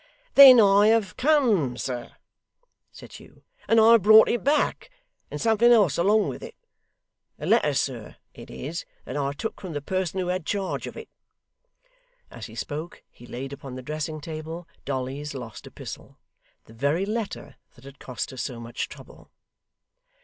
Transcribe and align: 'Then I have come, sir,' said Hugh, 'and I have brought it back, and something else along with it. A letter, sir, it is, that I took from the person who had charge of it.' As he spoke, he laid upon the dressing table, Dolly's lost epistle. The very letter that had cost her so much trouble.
'Then 0.33 0.59
I 0.59 0.87
have 0.87 1.15
come, 1.15 1.77
sir,' 1.77 2.13
said 2.91 3.13
Hugh, 3.13 3.43
'and 3.67 3.79
I 3.79 3.91
have 3.91 4.01
brought 4.01 4.29
it 4.29 4.43
back, 4.43 4.89
and 5.29 5.39
something 5.39 5.71
else 5.71 5.95
along 5.95 6.27
with 6.27 6.41
it. 6.41 6.55
A 7.37 7.45
letter, 7.45 7.75
sir, 7.75 8.15
it 8.33 8.49
is, 8.49 8.83
that 9.05 9.15
I 9.15 9.31
took 9.33 9.61
from 9.61 9.73
the 9.73 9.79
person 9.81 10.19
who 10.19 10.29
had 10.29 10.43
charge 10.43 10.87
of 10.87 10.97
it.' 10.97 11.09
As 12.31 12.47
he 12.47 12.55
spoke, 12.55 13.03
he 13.11 13.27
laid 13.27 13.53
upon 13.53 13.75
the 13.75 13.83
dressing 13.83 14.19
table, 14.19 14.67
Dolly's 14.85 15.35
lost 15.35 15.67
epistle. 15.67 16.17
The 16.65 16.73
very 16.73 17.05
letter 17.05 17.57
that 17.75 17.83
had 17.83 17.99
cost 17.99 18.31
her 18.31 18.37
so 18.37 18.59
much 18.59 18.89
trouble. 18.89 19.29